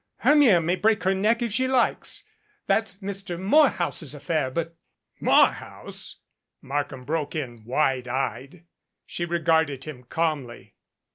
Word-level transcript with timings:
Hermia 0.21 0.59
may 0.61 0.75
break 0.75 1.03
her 1.03 1.13
neck 1.13 1.43
if 1.43 1.51
she 1.51 1.67
likes; 1.67 2.23
that's 2.65 2.97
Mr. 2.97 3.39
Morehouse's 3.39 4.15
affair, 4.15 4.49
but" 4.49 4.75
"Morehouse!" 5.19 6.17
Markham 6.59 7.05
broke 7.05 7.35
in, 7.35 7.63
wide 7.65 8.07
eyed. 8.07 8.63
She 9.05 9.25
regarded 9.25 9.83
him 9.83 10.01
calmly. 10.05 10.73